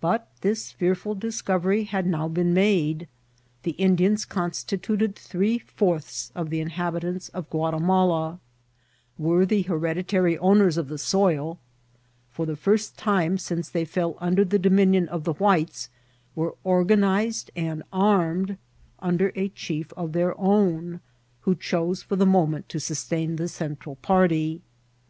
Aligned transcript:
But 0.00 0.30
this 0.40 0.72
fearful 0.72 1.14
dkcovery 1.14 1.88
had 1.88 2.06
now 2.06 2.26
been 2.26 2.54
made* 2.54 3.06
The 3.64 3.72
Indians 3.72 4.24
constitu* 4.24 4.98
ted 4.98 5.14
three 5.14 5.58
fourths 5.58 6.32
of 6.34 6.48
the 6.48 6.62
inhabitants 6.62 7.28
of 7.34 7.50
Guatimala; 7.50 8.38
wera 9.18 9.44
the 9.44 9.60
hereditary 9.60 10.38
owners 10.38 10.78
of 10.78 10.88
the 10.88 10.96
soil; 10.96 11.58
for 12.32 12.46
the 12.46 12.56
first 12.56 12.96
time 12.96 13.36
since 13.36 13.68
they 13.68 13.84
fell 13.84 14.16
under 14.20 14.42
the 14.42 14.58
dominion 14.58 15.06
of 15.10 15.24
the 15.24 15.34
whites, 15.34 15.90
were 16.34 16.56
organ 16.64 17.04
ized 17.04 17.50
and 17.54 17.82
armed 17.92 18.56
under 19.00 19.32
a 19.36 19.50
chief 19.50 19.92
of 19.98 20.12
their 20.12 20.34
own, 20.40 21.00
who 21.42 21.54
chose 21.54 22.02
for 22.02 22.16
the 22.16 22.24
moment 22.24 22.70
to 22.70 22.80
sustain 22.80 23.36
the 23.36 23.48
Central 23.48 23.96
party. 23.96 24.62